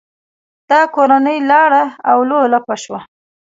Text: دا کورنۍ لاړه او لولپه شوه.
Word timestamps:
دا 0.69 0.81
کورنۍ 0.95 1.37
لاړه 1.49 1.83
او 2.09 2.17
لولپه 2.29 2.75
شوه. 2.83 2.99